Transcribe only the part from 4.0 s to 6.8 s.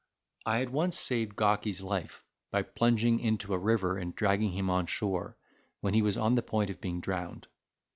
dragging him on shore, when he was on the point